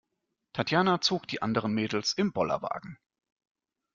Tatjana 0.53 0.99
zog 1.01 1.27
die 1.27 1.43
anderen 1.43 1.75
Mädels 1.75 2.13
im 2.13 2.33
Bollerwagen. 2.33 2.97